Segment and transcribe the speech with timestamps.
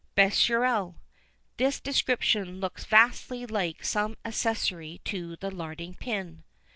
[0.17, 0.95] Bescherelle.
[1.57, 6.43] This description looks vastly like some accessory to the larding pin.